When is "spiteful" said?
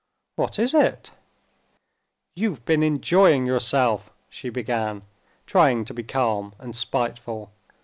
6.75-7.51